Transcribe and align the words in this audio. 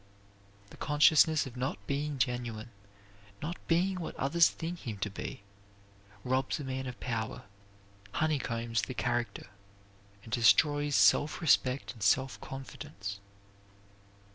The 0.71 0.77
consciousness 0.77 1.45
of 1.45 1.55
not 1.55 1.77
being 1.85 2.17
genuine, 2.17 2.71
not 3.39 3.57
being 3.67 3.99
what 3.99 4.15
others 4.15 4.49
think 4.49 4.79
him 4.79 4.97
to 4.97 5.11
be, 5.11 5.43
robs 6.23 6.59
a 6.59 6.63
man 6.63 6.87
of 6.87 6.99
power, 6.99 7.43
honeycombs 8.13 8.81
the 8.81 8.95
character, 8.95 9.45
and 10.23 10.31
destroys 10.31 10.95
self 10.95 11.39
respect 11.39 11.93
and 11.93 12.01
self 12.01 12.41
confidence. 12.41 13.19